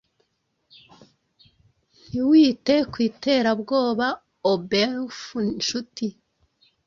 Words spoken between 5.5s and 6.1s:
nshuti